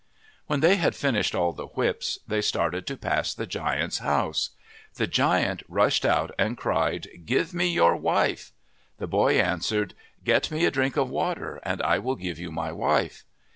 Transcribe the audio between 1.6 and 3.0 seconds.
whips, they started to